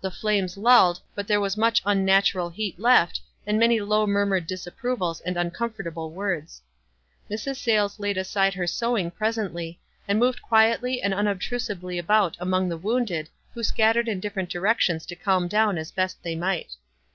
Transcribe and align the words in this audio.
The 0.00 0.10
flames 0.10 0.56
lulled, 0.56 1.02
but 1.14 1.26
there 1.26 1.42
was 1.42 1.58
much 1.58 1.82
unnat 1.84 2.32
ural 2.32 2.48
heat 2.48 2.78
left, 2.80 3.20
and 3.46 3.58
many 3.58 3.78
low 3.82 4.06
murmured 4.06 4.48
disap 4.48 4.76
provals 4.82 5.20
and 5.26 5.36
uncomfortable 5.36 6.10
words. 6.10 6.62
Mrs. 7.30 7.56
Sayles 7.56 7.98
laid 8.00 8.16
aside 8.16 8.54
her 8.54 8.66
sewing 8.66 9.10
presently, 9.10 9.78
and 10.08 10.18
moved 10.18 10.40
quietly 10.40 11.02
and 11.02 11.12
unobtrusively 11.12 11.98
about 11.98 12.38
among 12.40 12.70
the 12.70 12.78
wounded, 12.78 13.28
who 13.52 13.62
scattered 13.62 14.08
in 14.08 14.20
different 14.20 14.48
directions 14.48 15.04
to 15.04 15.14
calm 15.14 15.48
down 15.48 15.76
as 15.76 15.92
best 15.92 16.22
they 16.22 16.34
might. 16.34 16.74